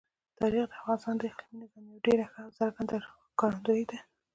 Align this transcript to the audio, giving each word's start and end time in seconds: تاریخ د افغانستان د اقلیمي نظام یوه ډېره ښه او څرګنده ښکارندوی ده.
تاریخ 0.39 0.65
د 0.69 0.73
افغانستان 0.79 1.15
د 1.17 1.23
اقلیمي 1.31 1.57
نظام 1.61 1.83
یوه 1.89 2.03
ډېره 2.07 2.25
ښه 2.31 2.39
او 2.45 2.51
څرګنده 2.59 2.95
ښکارندوی 3.05 3.83
ده. 3.89 3.99